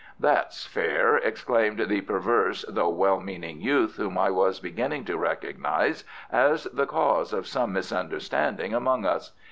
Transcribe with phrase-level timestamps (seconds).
[0.19, 6.05] "That's fair," exclaimed the perverse though well meaning youth, whom I was beginning to recognise
[6.31, 9.31] as the cause of some misunderstanding among us.